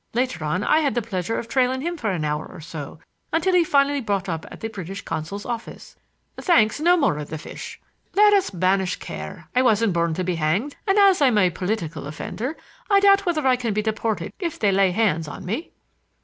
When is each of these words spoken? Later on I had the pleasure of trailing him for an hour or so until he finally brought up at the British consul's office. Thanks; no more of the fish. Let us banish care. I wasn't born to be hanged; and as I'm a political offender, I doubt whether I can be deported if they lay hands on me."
Later 0.15 0.43
on 0.45 0.63
I 0.63 0.79
had 0.79 0.95
the 0.95 1.01
pleasure 1.03 1.37
of 1.37 1.47
trailing 1.47 1.81
him 1.81 1.95
for 1.95 2.09
an 2.09 2.25
hour 2.25 2.47
or 2.47 2.59
so 2.59 2.97
until 3.31 3.53
he 3.53 3.63
finally 3.63 4.01
brought 4.01 4.27
up 4.27 4.47
at 4.49 4.59
the 4.59 4.67
British 4.67 5.03
consul's 5.03 5.45
office. 5.45 5.95
Thanks; 6.39 6.79
no 6.79 6.97
more 6.97 7.19
of 7.19 7.29
the 7.29 7.37
fish. 7.37 7.79
Let 8.15 8.33
us 8.33 8.49
banish 8.49 8.95
care. 8.95 9.47
I 9.55 9.61
wasn't 9.61 9.93
born 9.93 10.15
to 10.15 10.23
be 10.23 10.37
hanged; 10.37 10.75
and 10.87 10.97
as 10.97 11.21
I'm 11.21 11.37
a 11.37 11.51
political 11.51 12.07
offender, 12.07 12.57
I 12.89 12.99
doubt 12.99 13.27
whether 13.27 13.45
I 13.45 13.55
can 13.55 13.75
be 13.75 13.83
deported 13.83 14.33
if 14.39 14.57
they 14.57 14.71
lay 14.71 14.89
hands 14.89 15.27
on 15.27 15.45
me." 15.45 15.69